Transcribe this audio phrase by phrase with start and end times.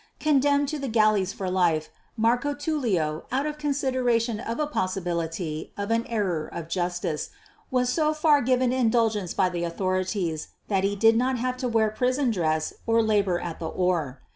[0.19, 5.91] Condemned to the galleys for life, Marco Tullio, out of consideration of a possibility of
[5.91, 7.29] an error of justice,
[7.69, 11.91] was so far given indulgence by the authorities that he did not have to wear
[11.91, 14.19] prison dress or labour at the oar.